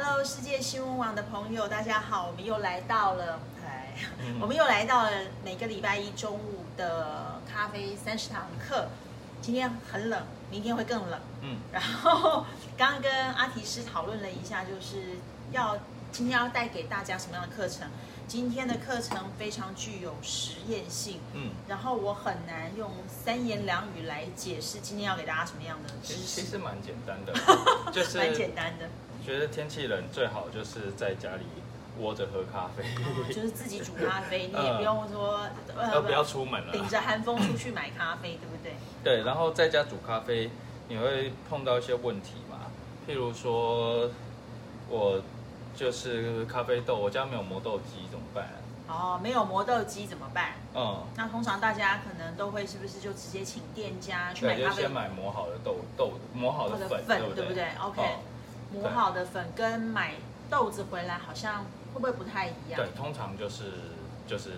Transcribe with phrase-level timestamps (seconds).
[0.00, 5.10] Hello，世界新闻网的朋友，大家好，我们又来到了，哎，嗯我们又来到了
[5.44, 8.86] 每个礼拜一中午的咖啡三十堂课。
[9.42, 10.22] 今天很冷，
[10.52, 11.20] 明天会更冷。
[11.40, 15.18] 嗯， 然后刚刚跟阿提师讨论了一下，就是
[15.50, 15.76] 要
[16.12, 17.88] 今天要带给大家什么样的课程？
[18.28, 27.34] 今天的课程非常具有实验性，嗯，然后我很难用三言两语来解释今天要给大家什么样的知其实其，实蛮简单的，
[27.90, 28.88] 就是蛮简单的。
[29.28, 31.44] 觉得天气冷最好就是在家里
[32.00, 35.40] 窝着喝咖啡，哦，就是自己煮咖啡，你也呃 不用说
[35.76, 38.72] 呃不要出门了顶着寒风出去买咖啡，对不对？
[39.04, 40.50] 对，然后在家煮咖啡，
[40.88, 42.70] 你会碰到一些问题嘛？
[43.06, 44.08] 譬如说，
[44.88, 45.20] 我
[45.76, 48.48] 就是咖啡豆，我家没有磨豆机怎么办？
[48.88, 50.52] 哦，没有磨豆机怎么办？
[50.74, 58.18] 嗯，那通常大家可能都会是不是就直接请店家去买，咖啡就先买磨好的豆豆，磨好的粉，粉，对不对不对？OK，哦
[58.72, 60.14] 磨好的粉跟买
[60.50, 61.64] 豆子回来好像
[61.94, 62.76] 会不会不太一样？
[62.76, 62.88] 对，？
[62.96, 63.64] 通常就是
[64.26, 64.50] 就是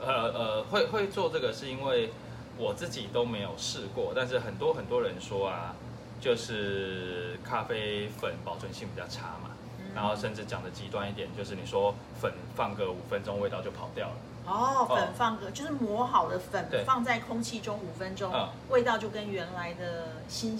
[0.00, 2.12] 呃呃会会做这个是因为
[2.58, 5.74] 我自己都没有试过，但是很多很多人说啊，
[6.20, 9.94] 就是咖啡粉保存性比较差嘛，嗯。
[9.94, 14.14] 然后甚至讲的极端一点，就是你说粉放个五分钟味道就跑掉了，
[14.46, 20.58] 哦，粉哦放个就是磨好的粉放在空气中五分钟嗯，味道就跟原来的新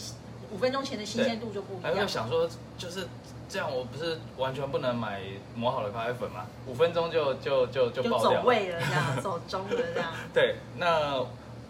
[0.54, 2.08] 五分钟前的新鲜度就不一还会样。
[2.08, 3.06] 想说就是。
[3.46, 5.20] 这样我不是完全不能买
[5.54, 6.46] 磨好的咖啡粉吗？
[6.66, 8.42] 五分钟就就就就就爆掉了。
[8.42, 10.12] 走味了，这样 走中了这样。
[10.32, 11.22] 对，那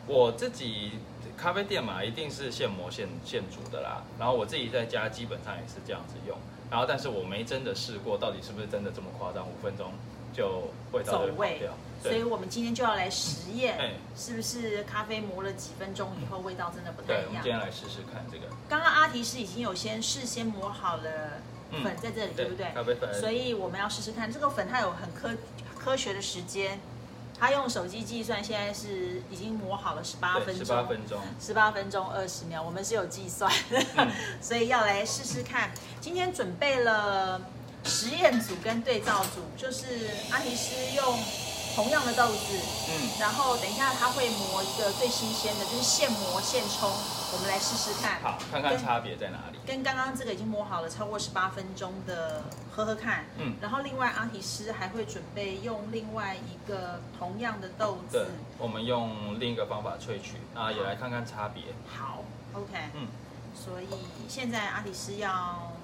[0.06, 0.92] 我自己
[1.36, 4.02] 咖啡店嘛，一定是现磨现现煮的啦。
[4.18, 6.38] 然后我自己在家基本上也是这样子用。
[6.75, 9.47] 然后，但是我没真的试过，到底是不是真的这么夸张？
[9.47, 9.92] 五分钟
[10.33, 11.72] 就味道就会跑掉。
[12.03, 17.53] 所以对，我们今天就要来实验，哎是不是咖啡磨了几分钟以后味道真的不太对，我一样们今？
[17.53, 18.53] 天来试试看这个。
[18.69, 21.41] 刚刚阿提是已经有先事先磨好了
[21.84, 22.66] 粉在这里，对不对？
[22.75, 23.14] 咖啡粉。
[23.14, 25.31] 所以我们要试试看，这个粉它有很科
[25.78, 26.81] 科学的时间，
[27.45, 31.21] 它用手机计算，现在是已经磨好了十八分十钟，八分钟。
[31.38, 34.10] 十八分钟二十秒，我们是有计算的，嗯
[34.41, 35.71] 所以要来试试看。
[36.00, 37.38] 今天准备了
[37.84, 39.84] 实验组跟对照组，就是
[40.31, 41.19] 阿尼斯用
[41.74, 42.58] 同样的豆子，
[42.88, 46.88] 嗯，然后等一下他会磨一个最新鲜的，就是现磨现冲，
[47.32, 48.20] 我们来试试看。
[48.22, 49.58] 好，看看差别在哪里。
[49.66, 53.56] 跟刚刚这个已经磨好了超过十八分钟的喝喝看，嗯。
[53.60, 61.64] 然后另外阿提斯还会准备用另外一个同样的豆对子，，我们用另一个方法萃取，啊，也来看看差别。
[61.88, 63.08] 好，OK，嗯，
[63.54, 63.87] 所以
[64.28, 65.31] 现在阿迪斯要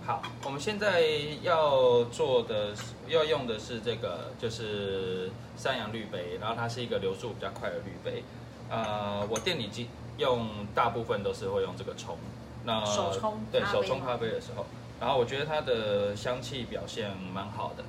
[0.05, 1.03] 好，我们现在
[1.43, 2.75] 要做的
[3.07, 8.25] 要用的是这个，就是三羊滤杯，然后它是一个流速比较快的滤杯。
[8.69, 9.89] 呃，我店里基
[10.19, 12.17] 用大部分都是会用这个冲，
[12.65, 14.67] 那手冲对手冲咖啡的时候，
[15.01, 17.85] 然后我觉得它的香气表现蛮好的，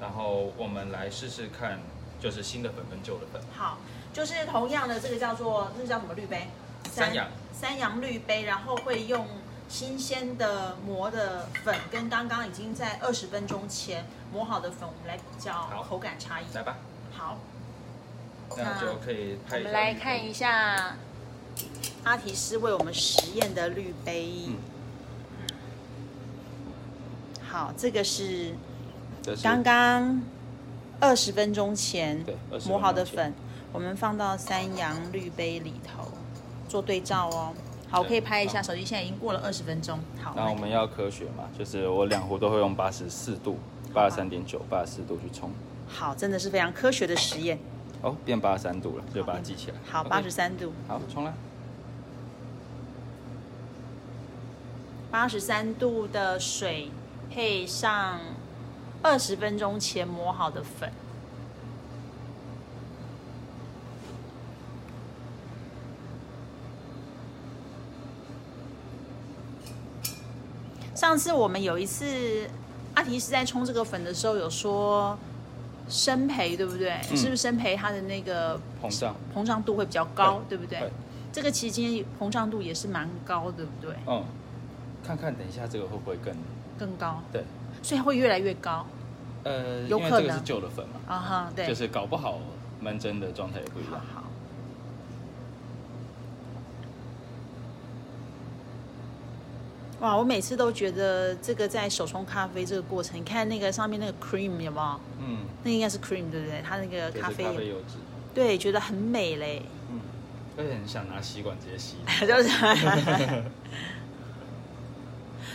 [0.00, 1.80] 然后我们来试试看，
[2.20, 3.40] 就是新的粉跟旧的粉。
[3.56, 3.78] 好，
[4.12, 6.48] 就是同样的这个叫做那个叫什么滤杯？
[6.90, 7.26] 三羊
[7.58, 9.26] 山羊滤杯，然后会用
[9.68, 16.44] 新鲜的磨的粉跟刚刚已经在二十分钟前磨好的粉，我们来比较口感差异。
[16.54, 16.76] 来吧，
[17.12, 17.38] 好，
[18.56, 19.68] 那就可以拍一下。
[19.68, 20.96] 我们来看一下
[22.04, 24.48] 阿提斯为我们实验的滤杯。
[24.48, 24.56] 嗯
[27.48, 28.54] 好，这个是
[29.42, 30.20] 刚刚
[31.00, 33.32] 二十分钟前对20分钟磨好的粉，
[33.72, 36.10] 我们放到山羊滤杯里头
[36.68, 37.52] 做对照哦。
[37.88, 39.98] 好，我可以拍一下，手机现在已经过了二十分钟。
[40.22, 43.58] 好，那我们要科学嘛，就是我两壶都会用八十四度、
[43.94, 45.50] 八十三点九、八十四度去冲。
[45.86, 47.58] 好，真的是非常科学的实验。
[48.02, 49.76] 哦，变八十三度了，就把它记起来。
[49.88, 50.30] 好，八十。
[50.30, 51.32] 三度，好，冲啦！
[55.10, 56.90] 八十三度的水
[57.30, 58.20] 配上
[59.00, 60.92] 二十分钟前磨好的粉。
[71.06, 72.04] 上次我们有一次，
[72.94, 75.16] 阿提是在冲这个粉的时候有说
[75.88, 77.00] 生培，对不对？
[77.12, 79.14] 嗯是不是生培它的那个膨胀。
[79.32, 80.80] 膨胀度会比较高，对不对？
[80.80, 80.90] 对
[81.32, 83.94] 这个其实今天膨胀度也是蛮高，对不对？
[84.04, 84.24] 嗯，
[85.06, 86.34] 看看等一下这个会不会更
[86.76, 87.44] 更高，对？
[87.84, 88.84] 所以它会越来越高
[89.44, 92.40] 呃，有可能因为这个是旧的粉嘛，啊哈，对，就是搞不好
[92.80, 93.92] 闷蒸的状态也不一样。
[94.12, 94.25] 好好。
[100.06, 105.00] 哇，我每次都觉得这个在手冲咖啡这个过程，你看那个上面那个 cream 有没有？
[105.18, 106.62] 嗯，那应该是 cream 对不对？
[106.64, 107.96] 它那个咖啡，油脂。
[108.32, 109.98] 对，觉得很美嘞，嗯，
[110.56, 111.96] 而且很想拿吸管直接吸。
[112.24, 113.42] 就是。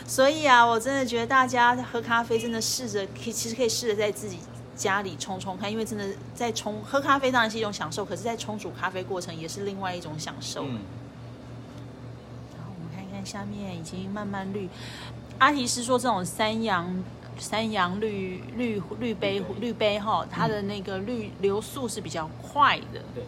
[0.05, 4.39] 所以啊，我真的觉得大家喝咖啡真的试着可以，其实可以试着在自己
[4.75, 6.05] 家里冲冲看，因为真的
[6.35, 10.65] 在冲喝咖啡当然是一种享受，可是，在冲煮咖啡过程也是另外一种享受。
[10.65, 10.79] 嗯，
[13.25, 14.69] 下面已经慢慢绿。
[15.39, 17.03] 阿提斯说，这种山羊
[17.37, 22.99] 山羊绿绿绿杯绿杯哈，它的那个绿流速是比较快的。
[23.15, 23.23] 对。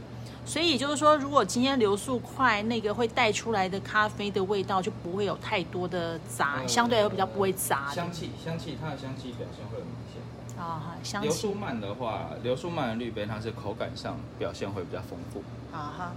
[0.45, 7.95] 所以就是说，如果今天流速快，那个会带出来的咖啡的味道就不会有太多的杂，呃相对来说比较不会杂的。
[7.95, 10.61] 香气，香气，它的香气表现会很明显。
[10.61, 15.41] 啊哈，香气流速慢的话，流速慢的绿杯它是口感上表现会比较丰富。
[15.71, 16.11] 啊哈。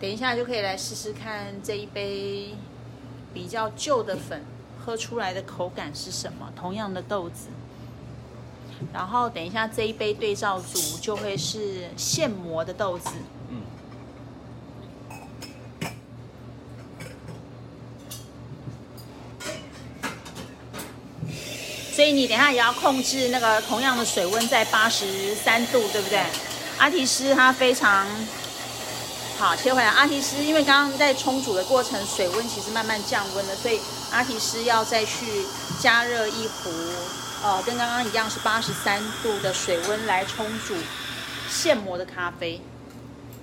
[0.00, 2.54] 等一下就可以来试试看这一杯
[3.34, 4.44] 比较旧的粉
[4.78, 6.52] 喝出来的口感是什么。
[6.54, 7.48] 同样的豆子，
[8.92, 13.10] 然后等一下这一杯对照组就会是现磨的豆子。
[13.50, 13.62] 嗯，
[21.92, 26.24] 所以你等下也要控制那个同样的水温在八十三度，对不对？
[26.78, 28.06] 阿提斯它非常
[29.38, 29.88] 好，切回来。
[29.88, 33.78] 阿提斯因为刚刚在冲煮的过程，水温其实慢慢降温了，所以
[34.10, 35.46] 阿提斯要再去
[35.78, 36.70] 加热一壶，
[37.44, 40.74] 呃，跟刚刚一样是八十三度的水温来冲煮
[41.48, 42.60] 现磨的咖啡。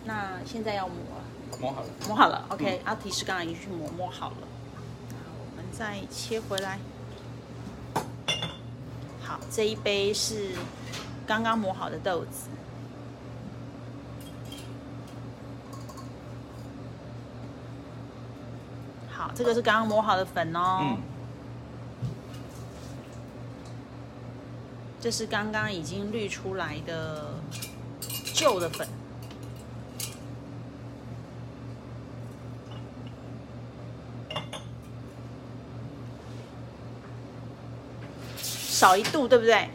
[0.04, 1.60] 那现在要磨了。
[1.62, 1.88] 磨好了。
[2.08, 4.48] 磨好了，OK，、阿提斯刚刚已经去磨磨好了，
[5.12, 6.78] 那我们再切回来。
[9.24, 10.50] 好，这一杯是
[11.26, 12.50] 刚刚磨好的豆子。
[19.26, 20.82] 好，这个是刚刚磨好的粉哦。
[20.84, 20.98] 嗯，
[25.02, 27.34] 这是刚刚已经滤出来的
[28.36, 28.88] 旧的粉。
[38.38, 39.70] 少一度，对不对？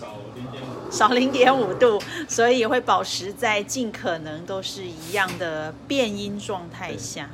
[0.00, 0.90] 少零点五。
[0.90, 7.28] 少零点五度，所以会保持在尽可能都是一样的变音状态下。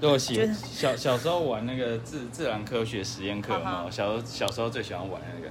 [0.00, 5.50] 对，我觉得喜小小时候玩那个自自然科学实验课嘛，小时候小时候最喜欢玩那个，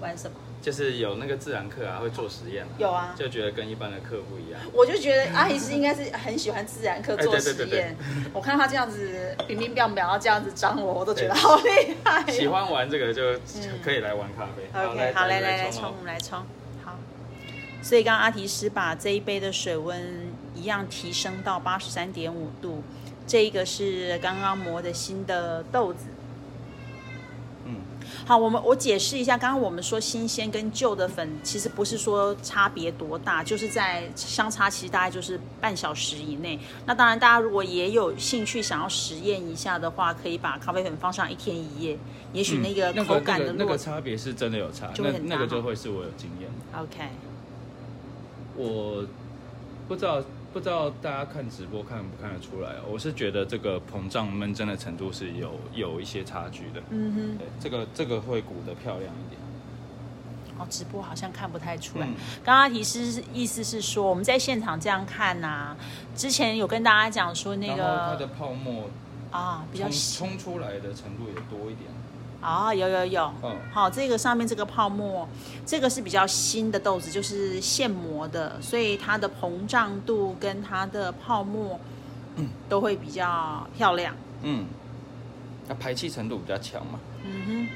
[0.00, 0.36] 玩什么？
[0.62, 4.58] 就是有那个自然课啊，会做实验、啊，有啊就觉得跟一般的课不一样。
[4.72, 7.94] 我就觉得阿姨是应该是很喜欢自然课做实验。
[8.32, 13.38] 我看他这样子冰冰冰冰，然后这样子张我，我都觉得好厉害哦、 喜欢玩这个就
[13.84, 14.62] 可以来玩咖啡。
[14.72, 16.38] OK，好，来来来冲，我们来冲。
[16.82, 16.98] 好，
[17.82, 22.82] 所以刚刚阿提斯把这一杯的水温一样提升到八十三点五度，
[23.26, 26.06] 这一个是刚刚磨的新的豆子。
[27.66, 27.76] 嗯，
[28.26, 36.60] 好，我们我解释一下，刚刚我们说新鲜跟旧的粉，其实不是说差别多大，就是在相差其实大概就是半小时以内。
[36.84, 41.98] 那当然，大家如果也有兴趣想要实验一下的话，可以把咖啡粉放上一天一夜，
[42.34, 46.50] 也许那个口感的落那个那个差别是真的有差，那就会很大哈那个就会是我有经验。
[46.78, 47.08] OK。
[48.56, 49.04] 我
[49.88, 50.22] 不知道
[50.54, 56.80] 不知道大家看直播看不看得出来哦，我是觉得这个膨胀闷蒸的程度是有有一些差距的。
[56.90, 59.40] 嗯哼，这个这个会鼓得漂亮一点。
[60.56, 62.06] 哦，直播好像看不太出来。
[62.06, 65.76] 嗯刚刚提示意思是说，我们在现场这样看呐、
[66.14, 68.88] 之前有跟大家讲说那个它的个泡沫
[69.32, 71.90] 啊比较冲出来的程度也多一点。
[72.44, 75.26] 啊，有有有，嗯好，这个上面这个泡沫，
[75.64, 81.80] 这个是比较新的豆子，就是现磨的，所以它的膨胀度跟它的泡沫
[82.68, 84.14] 都会比较漂亮。
[84.42, 84.66] 嗯，
[85.66, 87.00] 那排气程度比较强嘛。
[87.24, 87.68] 嗯哼，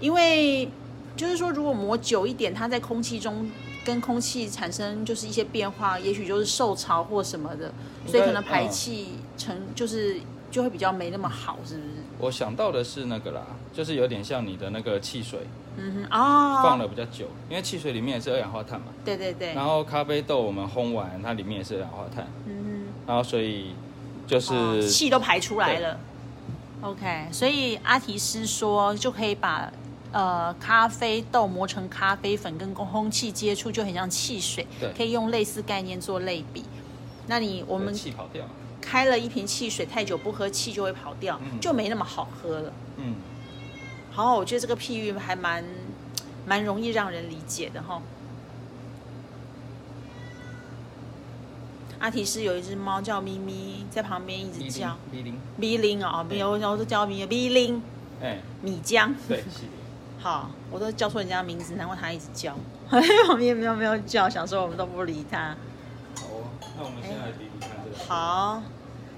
[0.00, 0.68] 因为
[1.14, 3.48] 就是说，如果磨久一点，它在空气中
[3.84, 7.72] 跟空气产生就是一些变化，也许就是受潮或什么的，
[8.08, 10.16] 所以可能排嗯气成就是
[10.50, 11.86] 就会比较没那么好，是不是？
[12.18, 15.40] 我想到的是那个啦，就是有点像你的那个汽水
[15.76, 18.86] 嗯哼，哦，放了比较久，因为汽水里面也是二氧化碳嘛。
[19.04, 23.74] 对对对，然后咖啡豆我们烘完，它里面也是二氧化碳，嗯哼然后所以
[24.26, 25.98] 就是气都排出来了。
[26.82, 29.70] OK，所以阿提斯说就可以把
[30.12, 36.64] 呃咖啡豆磨成咖啡粉，跟空气接触就很像汽水，对可以用类似概念做类比。
[37.26, 38.44] 那你我们气跑掉。
[38.80, 42.72] 开了一瓶汽水，太久不喝，气就会跑掉，嗯就没那么好喝了。
[42.96, 43.14] 嗯，
[44.10, 45.64] 好，我觉得这个譬喻还蛮
[46.46, 48.02] 蛮容易让人理解的哈。
[52.00, 57.82] 阿提斯有一只猫叫咪咪，在旁边一直叫咪铃，咪铃哦，没有，然后都叫咪咪铃。
[58.22, 59.14] 哎，米浆。
[59.28, 59.44] 对。
[60.18, 62.54] 好，我都叫错人家名字，难怪他一直叫。
[63.26, 65.56] 旁边没有没有叫，想说我们都不理他。
[66.16, 66.26] 好，
[66.76, 68.04] 那我们先来比比看这个。
[68.06, 68.62] 好，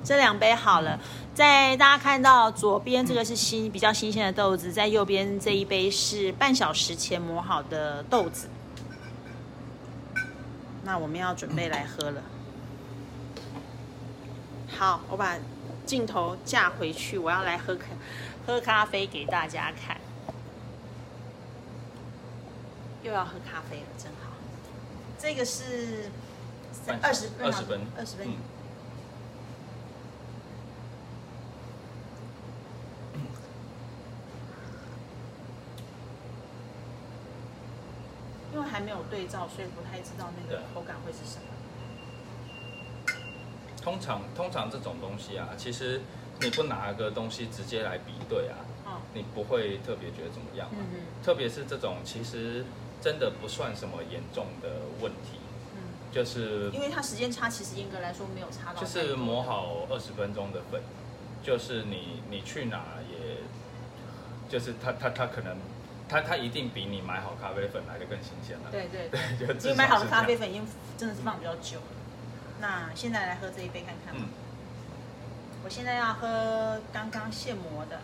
[0.05, 0.99] 这两杯好了。
[1.35, 8.49] 在大家看到左边这个是新比较新鲜的豆子，在右边这一杯是半小时前磨好的豆子。
[10.85, 12.23] 那我们要准备来喝了。
[14.69, 15.37] 好，我把
[15.87, 17.87] 镜头架回去，我要来喝咖
[18.47, 19.97] 喝咖啡给大家看。
[23.03, 24.33] 又要喝咖啡了，真好。
[25.19, 26.11] 这个是
[27.01, 28.27] 二十二十分，二十分。
[28.27, 28.37] 因
[38.73, 41.45] 还没有对照，所以不太知道那个口感会是什么。
[43.83, 46.01] 通常，通常这种东西啊，其实
[46.41, 48.57] 你不拿个东西直接来比对啊，
[49.13, 50.69] 你不会特别觉得怎么样。
[50.73, 52.65] 嗯特别是这种，其实
[53.01, 54.69] 真的不算什么严重的
[55.03, 55.39] 问题。
[55.77, 55.83] 嗯。
[56.11, 58.81] 就是因为它时间差，其实严格来说没有差到。
[58.81, 60.81] 就是磨好二十分钟的粉，
[61.43, 63.37] 就是你你去哪也，
[64.49, 65.57] 就是它它它可能。
[66.13, 68.71] 它它一定比你买好咖啡粉来的更新鲜了。
[68.71, 70.63] 对对对， 因为买好的咖啡粉已经
[70.99, 71.87] 真的是放比较久了。
[72.61, 74.15] 那现在来喝这一杯看看。
[74.15, 74.29] 嗯。
[75.65, 78.01] 我现在要喝刚刚现磨的。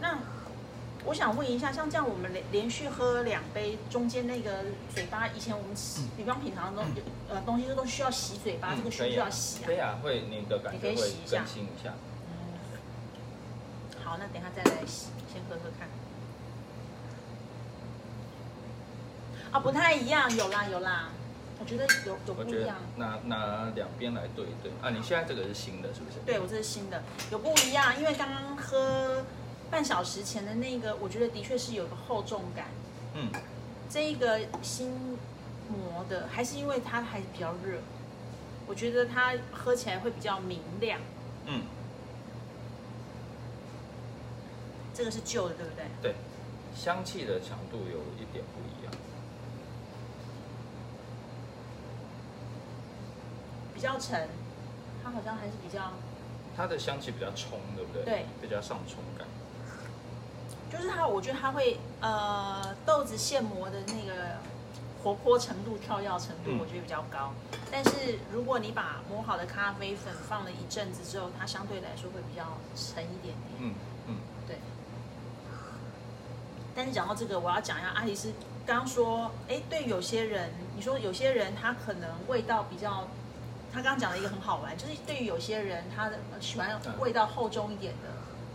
[0.00, 0.18] 那
[1.04, 6.92] 我想问一下，像这样我们连连续喝两杯，中间那个嘴巴，以前我们吃，比方品尝的东
[7.30, 9.66] 呃东西都需要洗嘴巴，这个需不需要洗啊？
[9.66, 11.94] 可以啊，会你的感觉会更新一下。
[14.12, 15.88] 好，那等下再来洗，先喝喝看。
[19.50, 21.08] 啊，不太一样，有啦有啦，
[21.58, 22.76] 我觉得有有不一样。
[22.96, 26.18] 拿拿两边来对一对啊，你现在这个是新的，是不是？
[26.26, 29.24] 对，我这是新的，有不一样，因为刚刚喝
[29.70, 32.66] 半小时前的那个，我觉得的确是有个厚重感。
[33.14, 33.30] 嗯。
[33.88, 34.90] 这一个新
[35.70, 37.78] 磨的，还是因为它还比较热，
[38.66, 41.00] 我觉得它喝起来会比较明亮。
[41.46, 41.62] 嗯。
[45.02, 45.84] 这个是旧的，对不对？
[46.00, 46.14] 对，
[46.76, 48.92] 香气的强度有一点不一样，
[53.74, 54.28] 比较沉，
[55.02, 55.90] 它好像还是比较，
[56.56, 58.04] 它的香气比较冲，对不对？
[58.04, 59.26] 对，比较上冲感。
[60.70, 64.36] 就是它，我觉得它会呃豆子现磨的那个
[65.02, 67.34] 活泼程度、跳跃程度，我觉得比较高。
[67.72, 73.58] 但是如果你把磨好的咖啡粉放了一阵子之后，它相对来说会比较沉一点点。
[73.58, 73.74] 嗯
[74.06, 74.41] 嗯，对。
[76.74, 78.32] 但是讲到这个，我要讲一下阿迪斯
[78.64, 83.08] 刚刚说，哎，对有些人，你说有些人他可能味道比较，
[83.72, 88.08] 他刚刚讲了一个很好玩，就是对于有些人他的喜欢味道厚重一点的，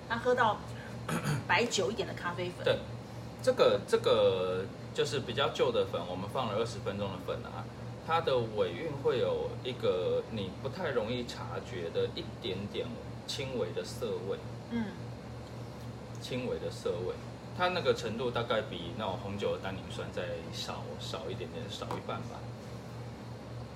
[0.10, 0.58] 他喝到
[1.48, 2.64] 白酒一点的咖啡粉。
[2.64, 2.80] 对，
[3.44, 7.66] 这个这个就是比较旧的粉，我们放了二十分钟的粉啊，
[8.08, 12.88] 它的尾韵会有一个你不太容易察觉的一点点
[13.28, 14.38] 轻微的涩味。
[14.72, 14.86] 嗯，
[16.22, 17.14] 轻微的涩味。
[17.58, 20.22] 它那个程度大概比那种红酒的单宁酸再
[20.54, 22.38] 少少一点点，少一半吧，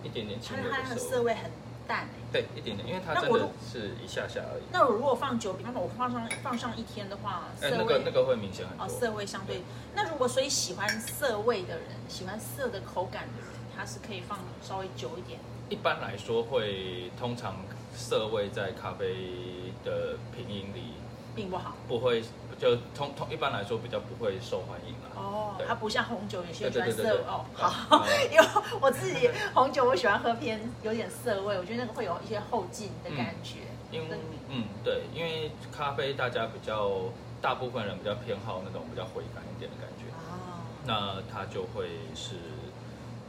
[0.04, 0.96] 一点点轻微的涩。
[0.96, 1.50] 涩味很
[1.88, 4.64] 淡对，一点点，因为它真的是一下下而已。
[4.72, 8.86] 那我如果放久，比方说我放上放上一天的话，哎，那个那个会明显很多。
[8.86, 9.64] 哦，涩味相对。
[9.96, 15.40] 那如果所以喜欢涩味的人，喜欢涩的口感的人，他是可以放稍微久一点。
[15.70, 17.58] 一般来说会，通常
[17.96, 20.94] 涩味在咖啡的品饮里
[21.36, 22.24] 并不好，不会。
[22.60, 25.10] 就通通一般来说比较不会受欢迎了。
[25.16, 28.46] 哦，它不像红酒有些喜欢涩哦，好， 因为
[28.80, 33.62] 我自己红酒我喜欢喝偏有点涩味，我觉得那个会有一些后劲的感觉。
[33.90, 34.08] 因为
[34.50, 37.00] 嗯对，因为咖啡大家比较
[37.42, 40.06] 大部分人比较偏好那种比较回甘一点的感觉。
[40.30, 42.36] 哦，那它就会是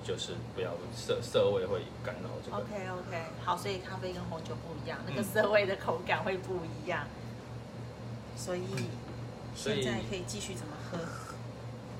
[0.05, 2.59] 就是不要涩涩味会干扰这个。
[2.59, 7.07] OK OK，好，所以咖啡跟红酒不一样，那个涩味的口感会不一样，
[8.45, 8.63] 所以。
[9.55, 10.99] 现在可以继续怎么喝？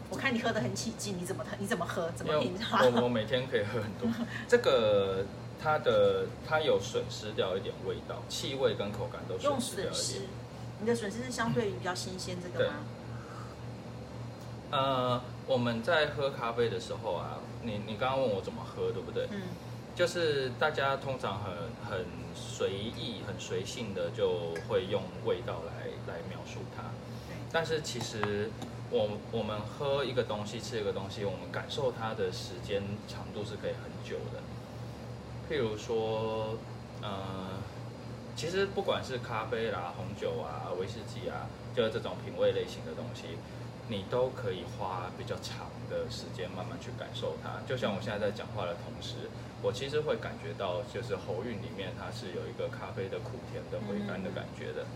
[0.09, 2.11] 我看你喝的很起劲，你怎么你怎么喝？
[2.17, 2.81] 怎么品尝？
[2.95, 4.09] 我我每天可以喝很多。
[4.49, 5.27] 这个
[5.63, 10.23] 它的它有损失掉一点味道，气味跟口感都损失掉一点。
[10.81, 12.75] 你的损失是相对于比较新鲜这个吗？
[14.71, 19.29] 呃，我们在喝咖啡的时候啊，你你刚刚问我怎么喝，对不对？
[19.31, 19.43] 嗯。
[19.95, 21.53] 就是大家通常很
[21.87, 26.85] 很随意、很随性的就会用味道来来描述它。
[27.53, 28.51] 但是其实，
[28.91, 34.41] 我我们喝一个东西，吃一个东西，我们感受它的时间长度是可以很久的。
[35.51, 36.57] 譬如说，
[37.03, 37.61] 呃，
[38.35, 43.37] 其实不管是咖啡啦、红酒啊、威士忌啊，就是这种品味类型的东西，
[43.89, 47.61] 你都可以花比较长的时间慢慢去感受它。
[47.69, 49.29] 就像我现在在讲话的同时，
[49.61, 54.87] 我其实会感觉到，就是喉韵里面它是有一个咖啡的苦甜的回甘的感觉的。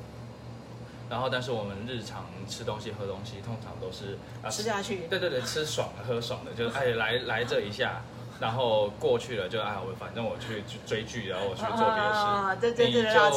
[1.09, 5.07] 然后，但是我们日常吃东西、喝东西，通常都是啊吃下去。
[5.09, 8.03] 对对对，吃爽的、喝爽的，就是哎来 来这一下，
[8.41, 13.31] 然后过去了就哎我反正我去追剧，然后我去做别的事，啊对对对你就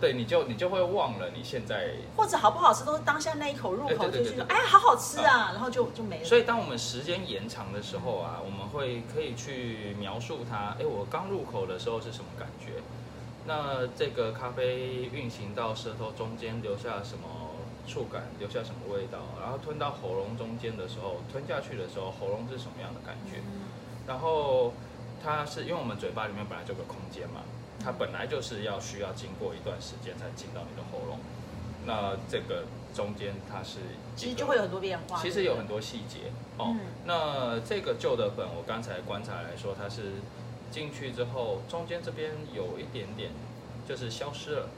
[0.00, 1.90] 对你就你就会忘了你现在。
[2.16, 6.24] 或者好不好吃都是当下那一口入口就觉得哎好好吃啊，然后就就没了。
[6.24, 12.72] 所以当我们时间延长的时候啊，我们会可以去描述它，哎，我刚入口的时候是什么感觉？
[13.46, 17.24] 那这个咖啡运行到舌头中间留下什么
[17.86, 19.18] 触感，留下什么味道？
[19.40, 23.42] 然后吞到喉咙中间的时候，吞下去的时候，喉咙是什么样的感觉？
[24.06, 24.72] 然后
[25.22, 27.42] 它是因为我们嘴巴里面本来就有个空间嘛，
[27.82, 31.18] 它本来就是要需要经过一段时间才进到你的喉咙。
[31.84, 33.78] 那这个中间它是
[34.14, 35.20] 其实就会有很多变化。
[35.20, 36.76] 其实有很多细节哦。
[36.78, 40.12] 嗯那这个旧的粉，我刚才观察来说，它是
[40.72, 43.30] 进去之后，中间这边有一点点
[43.86, 44.68] 就是消失了，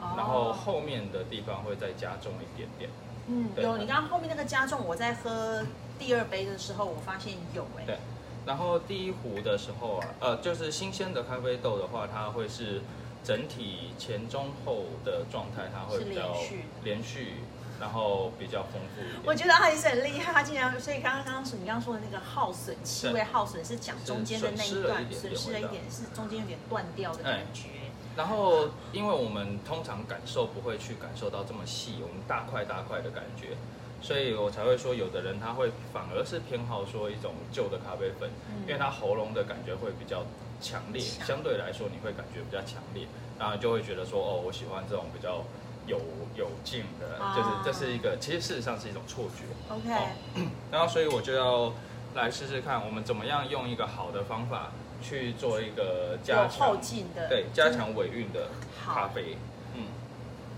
[0.00, 0.14] 哦。
[0.16, 2.90] 然后后面的地方会再加重一点点。
[3.26, 5.62] 嗯有你刚刚后面那个加重，我在喝
[5.98, 7.98] 第二杯的时候，我发现有哎、对
[8.44, 12.82] 然后第一壶的时候啊，呃，就是新鲜的咖啡豆的话，它会是
[13.22, 17.32] 整体前中后的状态，它会比较连续连续，
[17.80, 19.20] 然后比较丰富一点。
[19.24, 27.68] 我觉得他也是很厉害，他竟然所以刚刚刚刚是你刚刚说的那个耗损气味耗损是讲中间的那一段是损失了一点，是中间有点断掉的感觉。
[28.16, 33.56] 然后，因为我们通常感受不会去感受到这么细，我们大块大块的感觉，
[34.00, 38.30] 所以我才会说，有的人他会反而是偏好说一种旧的咖啡粉，
[38.68, 40.22] 因为他喉咙的感觉会比较
[40.60, 43.04] 强烈，强相对来说你会感觉比较强烈，
[43.36, 45.42] 然后就会觉得说，哦，我喜欢这种比较
[45.86, 46.00] 有
[46.34, 49.44] 有劲的，啊就是这是一个，其实事实上是一种错觉。
[49.74, 51.72] OK，、哦然后所以我就要
[52.14, 58.48] 来试试看，我们怎么样用一个好的方法去做一个加有强后劲的，对，加强尾韵的
[58.84, 59.36] 咖啡。
[59.74, 59.86] 嗯，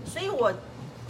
[0.05, 0.51] 所以我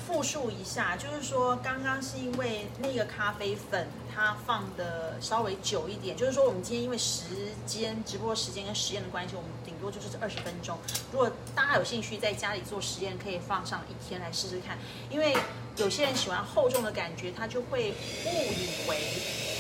[0.08, 7.26] 复述一下，就是说刚刚是因为那个咖啡粉它放的稍微久一点，就是说我们今天因为时
[7.66, 10.78] 间直播时间跟实验的关系，我们顶多就是二十分钟。
[11.12, 14.78] 如果大家有兴趣在家里做实验，可以放上一天来试试看，
[15.10, 15.36] 因为
[15.76, 18.98] 有些人喜欢厚重的感觉，他就会误以为，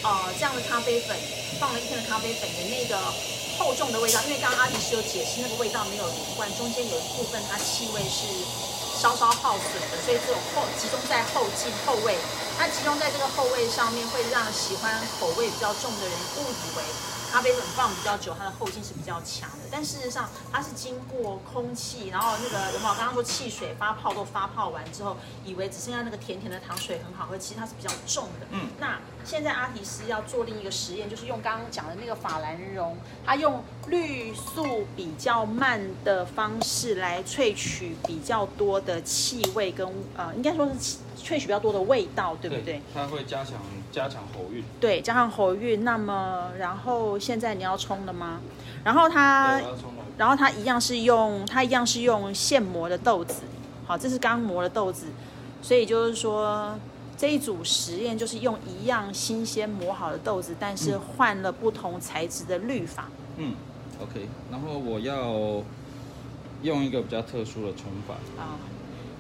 [0.02, 1.18] 呃，这样的咖啡粉
[1.60, 2.98] 放了一天的咖啡粉的那个
[3.60, 8.24] 厚重的味道，因为刚刚阿迪是有解释那个味道没有连贯，中间有一部分它气味是
[8.98, 12.18] 稍稍耗损的，所以这种后集中在后劲后味，
[12.58, 16.84] 它集中在这个后味上面，会让喜欢口味比较重的人误以为
[17.32, 28.48] 咖啡粉放比较久，它的后劲是比较强的，但事实上它是经过空气，然后那个有没有刚刚说汽水发泡都发泡完之后，以为只剩下那个甜甜的糖水很好喝，其实它是比较重的。
[28.52, 39.86] 嗯那现在阿提斯要做另一个实验，就是用刚刚讲的那个法兰绒，它用绿速比较慢的方式来萃取比较多的气味跟
[40.16, 42.80] 呃，应该说是气萃取比较多的味道，对不对？？
[42.94, 43.56] 它会加强
[43.92, 44.64] 加强喉韵。
[44.80, 45.84] 对，加上喉韵。
[45.84, 48.40] 那么，然后现在你要冲了吗？
[48.84, 49.60] 然后它。
[50.18, 53.44] 然后它一样是用它一样是用现磨的豆子，
[53.86, 55.06] 好，这是刚磨的豆子，
[55.62, 56.76] 所以就是说
[57.16, 63.10] 这一组实验就是用一样新鲜磨好的豆子，但是换了不同材质的滤法。
[63.36, 63.54] 嗯
[64.02, 64.28] ，OK。
[64.50, 65.64] 然后我要
[66.64, 68.16] 用一个比较特殊的冲法。
[68.42, 68.58] 啊，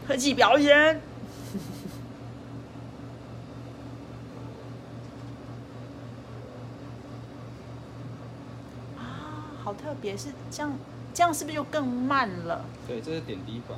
[0.07, 0.99] 科技表演。
[8.97, 10.73] 啊，好特别，是这样，
[11.13, 12.65] 这样是不是就更慢了？
[12.87, 13.75] 对，这是点滴法。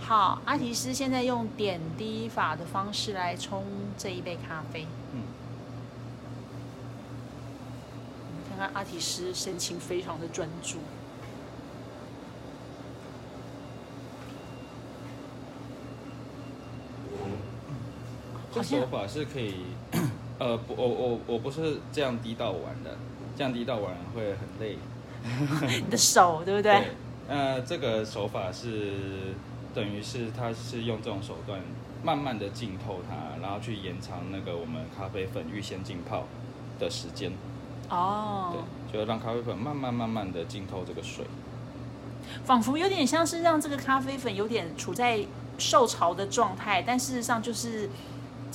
[0.00, 3.64] 好，阿提斯现在用点滴法的方式来冲
[3.96, 4.86] 这一杯咖啡。
[5.12, 5.22] 嗯，
[8.48, 10.78] 看看阿提斯神情非常的专注。
[18.62, 19.54] 手法是可以，
[20.38, 22.96] 呃，不，我我我不是这样滴到完的，
[23.36, 24.78] 这样滴到完会很累。
[25.82, 26.88] 你的手，对不对？
[27.28, 28.92] 呃，这个手法是
[29.74, 31.60] 等于是它是用这种手段
[32.02, 36.24] 慢慢的浸透它，然后去延长那个我们咖啡粉预先浸泡
[36.78, 37.32] 的时间。
[37.88, 38.52] 哦，
[38.92, 41.24] 对，就让咖啡粉慢慢慢慢的浸透这个水。
[42.44, 45.24] 仿佛有点像是让这个咖啡粉有点处在
[45.58, 47.88] 受潮的状态，但事实上就是，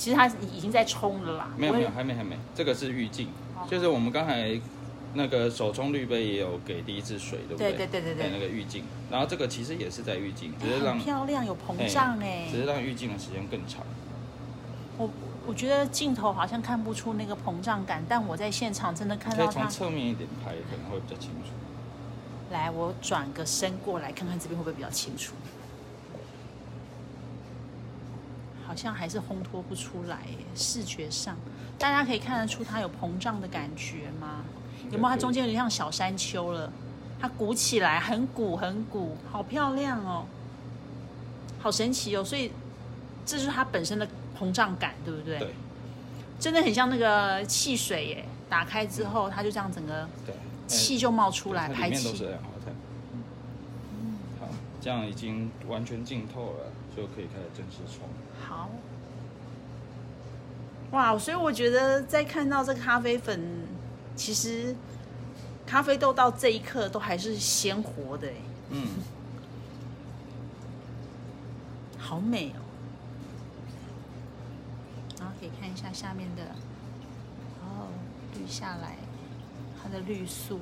[0.00, 1.50] 其实它已经在冲了啦。
[1.58, 4.58] 没有没有，还没还没，这个是预浸哦，就是我们刚才
[5.12, 7.72] 那个手冲滤杯也有给第一次水，对不对？
[7.72, 13.82] 对对对对对那个预浸，然后这个其实也是在预浸，只是很让漂亮，有膨胀哎、只是让预浸的时间更长。
[14.96, 15.10] 我
[15.46, 19.60] 我觉得镜头好像看不出那个膨胀感，但我在现场真的看可以到它。
[19.66, 21.50] 从侧面一点拍，可能会比较清楚。
[22.50, 25.34] 来，我转个身过来看看这边会不会比较清楚。
[28.70, 31.36] 好像还是烘托不出来耶，视觉上，
[31.76, 34.44] 大家可以看得出它有膨胀的感觉吗？
[34.92, 35.08] 有没有？
[35.08, 36.72] 它中间有点像小山丘了，
[37.20, 40.24] 它鼓起来，很鼓很鼓，好漂亮哦，
[41.58, 42.22] 好神奇哦！
[42.22, 42.52] 所以
[43.26, 44.06] 这就是它本身的
[44.38, 45.40] 膨胀感，对不对？
[45.40, 45.52] 对
[46.38, 50.32] 真的很像那个汽水耶，打开之后它就这样整个对，
[50.68, 52.24] 气就冒出来，排它里面都是气。
[52.24, 52.72] 二氧化碳。
[54.38, 54.48] 好，
[54.80, 58.08] 这样已经完全浸透了，就可以开始正式冲。
[58.46, 58.70] 好，
[60.90, 61.16] 哇！
[61.18, 63.40] 所以我觉得在看到这个咖啡粉，
[64.16, 64.74] 其实
[65.66, 68.34] 咖啡豆到这一刻都还是鲜活的，哎，
[68.70, 68.86] 嗯，
[71.98, 72.60] 好美哦。
[75.18, 76.42] 然后可以看一下下面的，
[77.62, 77.88] 哦，
[78.34, 78.96] 滤下来
[79.82, 80.58] 它的绿素。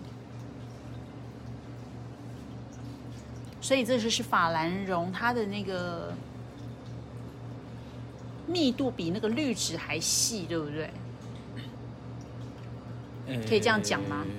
[3.61, 6.12] 所以这就是法兰绒，它的那个
[8.47, 10.90] 密度比那个滤纸还细，对不对？
[13.47, 14.31] 可以这样讲吗诶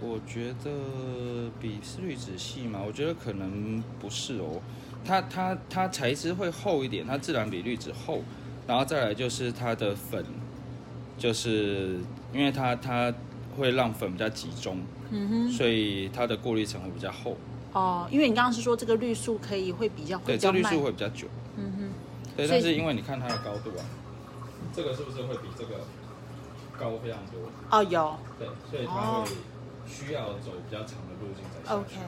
[0.00, 4.60] 我觉得比丝滤纸细嘛，我觉得可能不是哦。
[5.04, 8.22] 它它它材质会厚一点，它自然比滤纸厚，
[8.66, 10.24] 然后再来就是它的粉，
[11.18, 11.98] 就是
[12.32, 13.12] 因为它它
[13.56, 14.80] 会让粉比较集中，
[15.10, 15.52] 嗯哼。
[15.52, 17.36] 所以它的过滤层会比较厚，
[17.72, 21.26] 哦，因为你刚刚是说这个绿树可以会比较会对，这滤速会比较久。
[21.56, 21.90] 嗯哼。
[22.36, 23.84] 对，但是因为你看它的高度啊，
[24.74, 25.80] 这个是不是会比这个
[26.78, 27.40] 高非常多？
[27.70, 29.32] 哦，有对，所以它哦会
[29.86, 31.96] 需要走比较长的路径才下去。
[31.96, 32.06] OK。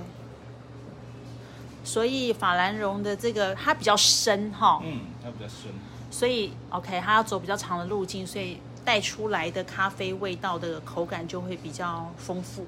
[1.84, 5.70] 所以法兰绒的这个它比较深哈，嗯，它比较深。
[6.10, 12.66] 所以 OK 它要走比较长的路径，所以带出来的咖啡味道的口感就会比较丰富。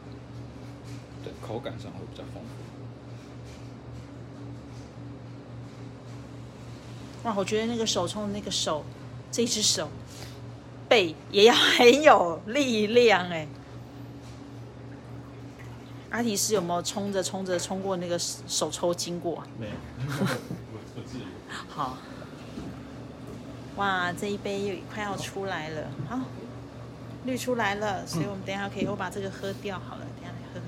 [1.24, 2.65] 对，口感上会比较丰富。
[7.26, 8.84] 哇，我觉得那个手冲的那个手，
[9.32, 9.90] 这只手
[10.88, 13.48] 背也要很有力量哎。
[16.10, 19.42] 阿提斯有没有冲着冲着冲过那个手抽经过？
[19.58, 19.72] 没有，
[20.06, 21.22] 不不至于。
[21.68, 21.98] 好，
[23.74, 26.20] 哇，这一杯又快要出来了，好，
[27.24, 30.66] 滤出来了，所以我们等一下可以，我把这个喝掉好了，等一下来喝喝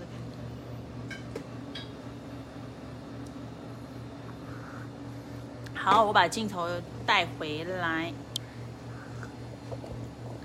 [5.74, 5.77] 看。
[5.88, 6.68] 好，我把镜头
[7.06, 8.12] 带回来。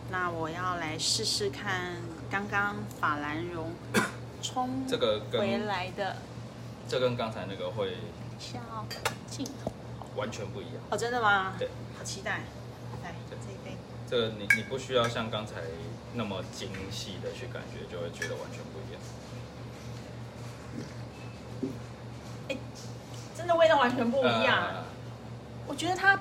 [0.09, 1.97] 那我要来试试看
[2.31, 3.69] 刚刚法兰绒
[4.41, 6.15] 冲 这个回来的，
[6.87, 7.97] 这跟刚才那个会
[8.39, 8.61] 像
[9.29, 9.69] 镜头
[10.15, 10.75] 完全不一样。
[10.89, 11.55] 哦，真的吗？
[11.59, 12.39] 对，好期待。
[13.03, 13.77] 来，对这一杯。
[14.09, 15.55] 这个你你不需要像刚才
[16.13, 19.01] 那么精细的去感觉，就会觉得完全不一样。
[23.35, 24.57] 真的味道完全不一样。
[24.73, 24.82] 呃
[25.73, 26.19] 我觉得它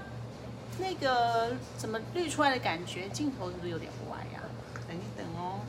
[0.78, 4.40] 那个怎么滤出来的感觉，镜头是不是有点歪呀、
[4.88, 5.60] 等一等哦。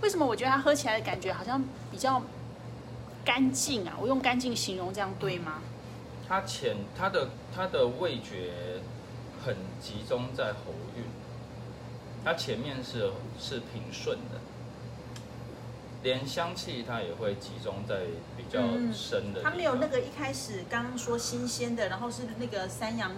[0.00, 2.22] 为什么我觉得它喝起来的感觉好像比较
[3.22, 3.98] 干净啊？
[4.00, 5.58] 我用干净形容这样对吗？
[6.26, 8.80] 它前它的它的味觉
[9.44, 11.04] 很集中在喉韵，
[12.24, 14.40] 它前面是是平顺的，
[16.02, 18.00] 连香气它也会集中在
[18.36, 19.42] 比较嗯深的。
[19.42, 23.12] 它没有那个一开始刚刚说新鲜的，然后是那个山羊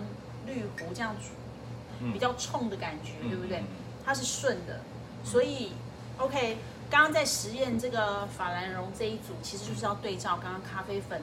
[0.47, 3.65] 绿湖这样煮比较冲的感觉，嗯对不对嗯？
[4.05, 4.81] 它是顺的，
[5.25, 5.73] 所以
[6.19, 6.59] OK。
[6.91, 11.23] 刚刚在实验这个法兰绒这一组，其实就是要对照刚刚咖啡粉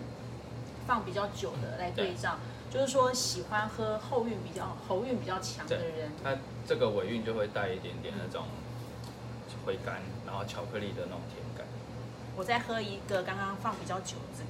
[0.88, 2.40] 放比较久的来对照，
[2.72, 8.46] 就是说喜欢喝后韵比较喉韵比较强的人，它这个尾韵就会带一点点那种
[9.64, 11.49] 回甘，然后巧克力的那种甜感。
[12.40, 14.50] 我再喝一个刚刚放比较久的这个。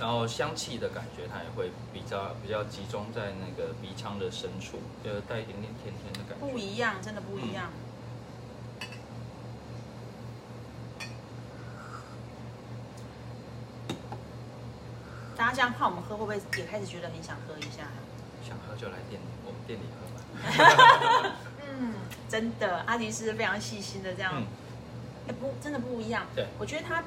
[0.00, 6.44] 然后香气的感觉，它也会比较比较集中在那个鼻腔的深处，就是带一点点甜甜的感觉。
[6.44, 7.70] 不一样，真的不一样。
[15.36, 17.86] 大家这样看我们喝，会不会也开始觉得很想喝一下？
[18.46, 21.36] 想喝就来店里我们店里喝吧。
[21.66, 21.94] 嗯，
[22.28, 24.46] 真的，阿迪是非常细心的这样，嗯，
[25.28, 26.26] 哎、不，真的不一样。
[26.34, 27.02] 对我觉得它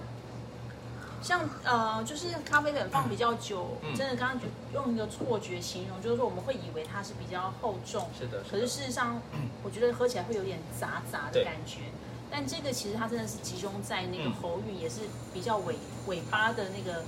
[1.22, 9.22] 像呃，就是咖啡粉放比较久，嗯真的刚刚就用一个错觉形容，就是说我们会以为它是比较厚重，是的，可是事实上，
[9.64, 11.82] 我觉得喝起来会有点杂杂的感觉。
[12.30, 15.02] 但这个其实它真的是集中在那个嗯喉韵，也是
[15.34, 15.76] 比较尾
[16.08, 17.04] 尾巴的那个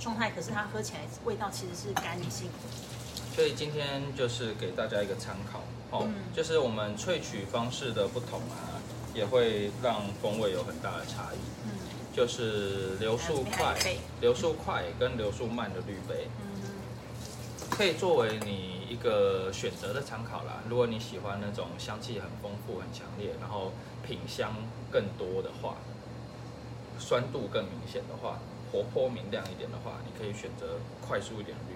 [0.00, 2.52] 状态，可是它喝起来味道其实是干净的。
[3.36, 8.80] 所以今天就是给大家一个参考哦，嗯就是我们萃取方式的不同啊，
[9.12, 11.38] 也会让风味有很大的差异。
[11.66, 11.72] 嗯
[12.16, 13.76] 就是流速快
[14.22, 16.62] 流速快跟流速慢的滤杯，嗯
[17.68, 20.62] 可以作为你一个选择的参考啦。
[20.66, 23.70] 如果你喜欢那种香气很丰富、很强烈，然后
[24.02, 24.54] 品香
[24.90, 25.76] 更多的话，
[26.98, 28.38] 酸度更明显的话，
[28.72, 31.75] 活泼明亮一点的话，你可以选择快速一点的滤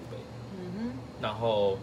[1.21, 1.79] 然后，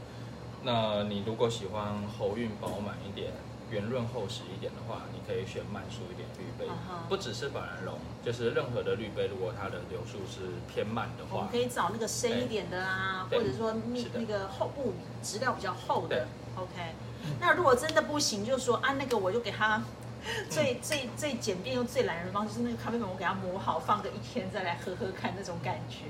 [0.63, 3.31] 那你如果喜欢喉韵饱满一点、
[3.69, 6.65] 圆润厚实一点的话，你可以选慢速一点的滤杯。
[7.07, 7.93] 不只是板蓝绒，
[8.25, 16.27] 就是任何的滤杯，如果它的流速是偏慢的话，我们可，以找那个深一点的啊，对或者说密是的那个厚布质料比较厚对的。
[16.55, 16.95] OK，
[17.39, 19.81] 那如果真的不行，就说啊，那个我就给它
[20.49, 26.05] 最、最最简便又最懒人的方式，就是那个咖啡粉我给它磨好，放个一天再来喝喝看那种感觉。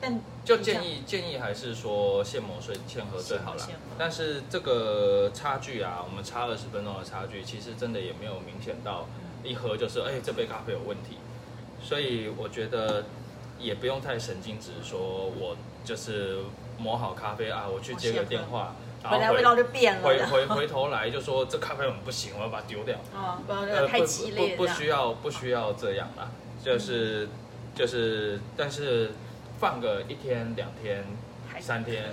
[0.00, 3.96] 但就建议建议还是说现磨水现喝最好啦现磨现喝。
[3.98, 9.08] 但是这个差距啊，我们差二十分钟的差距，其实真的也没有明显到
[9.42, 11.18] 一喝就是哎这杯咖啡有问题，
[11.82, 13.06] 所以我觉得
[13.58, 16.38] 也不用太神经质，说我就是
[16.78, 20.22] 磨好咖啡啊，我去接个电话，回来味道就变了回。
[20.26, 22.96] 回回头来就说这咖啡很不行，我要把它丢掉。
[23.12, 26.30] 哦，不要太激烈不不不需要不需要这样啦，
[26.64, 27.28] 就是
[27.74, 29.10] 就是，但是
[29.58, 31.02] 放个一天两天
[31.60, 32.04] 三天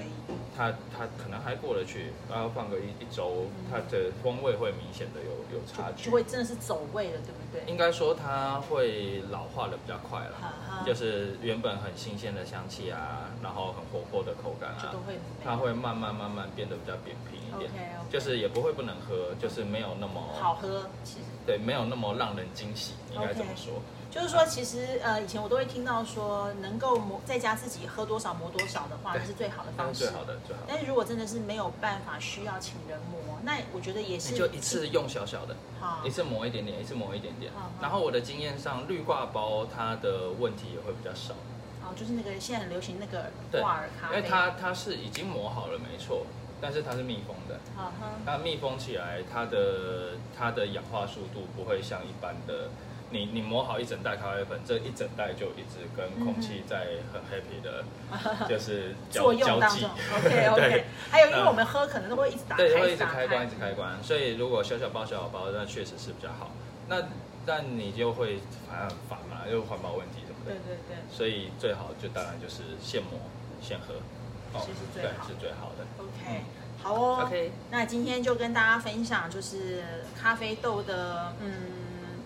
[0.56, 6.12] 它它可能还过得去，然后放个一一周，它的风味会明显的有有差距就。
[6.12, 7.72] 会真的是走味了，对不对？
[7.72, 14.94] 应该说它会老化的比较快了，就是原本很新鲜的香气啊，然后很活泼的口感啊
[15.44, 17.72] 它会慢慢慢慢变得比较扁平一点
[18.10, 21.26] 就是也不会不能喝，就是没有那么好喝，其实。
[21.46, 23.74] 对，没有那么让人惊喜，应该这么说。
[24.10, 30.06] 就是说，其实呃，以前我都会听到说，能够磨在家自己喝多少磨多少的话，对那是最好的方式。
[30.14, 30.62] 好的，最好。
[30.68, 37.52] 但是如果真的是没有办法需要请人磨，那我觉得也是你就一次用小小的，好一次磨一点点，一次磨一点点。
[37.82, 41.34] 然后我的经验上，绿挂包它的问题也会比较少，
[41.84, 46.26] 哦，就是那个现在很流行那个挂耳咖啡，因为它它是已经磨好了，没错，
[46.62, 47.60] 但是它是密封的。
[48.26, 52.70] 它密封起来，它的它的氧化速度不会像一般的，
[53.14, 57.86] 你你磨好一整袋咖啡粉，这一整袋就一直跟空气在很 happy 的，
[58.50, 59.90] 就是交作用交际当中。
[60.18, 64.04] OK OK，对还有因为嗯我们喝可能都会一直打开，对，会一直开关，一直开关。
[64.04, 66.50] 所以如果小小包、小小包，那确实是比较好。
[66.90, 67.04] 那
[67.46, 70.52] 但你就会反正很烦嘛，又环保问题什么的。
[70.52, 73.12] 对对对所以最好就当然就是现磨
[73.62, 73.94] 现喝，
[74.58, 75.86] 哦其实最对是最好的。
[76.04, 76.42] ，OK，
[76.82, 77.24] 好哦。
[77.26, 79.84] OK，那今天就跟大家分享，就是
[80.20, 81.54] 咖啡豆的嗯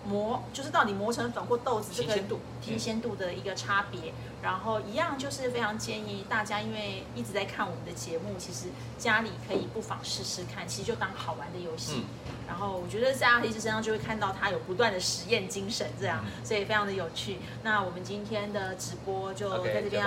[0.08, 4.12] 磨，就是到底磨成粉或豆子这个新鲜度提鲜度的一个差别。
[4.40, 8.66] 然后一样就是非常建议大家，因为一直在看我们的节目，其实
[8.96, 11.96] 家里可以不妨试试看，其实就当好玩的游戏。
[11.96, 12.04] 嗯
[12.48, 17.36] 然后我觉得在阿提斯身上就会看到他有不断的实验精神，这样，嗯所以非常的有趣。
[17.62, 20.06] 那我们今天的直播就在这边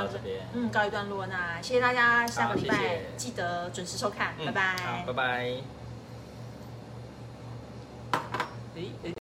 [0.53, 1.27] 嗯告一段落。
[1.27, 4.75] 那谢谢大家，下个礼拜记得准时收看，嗯拜拜。
[4.77, 5.43] 好，拜拜。
[8.73, 9.13] 诶诶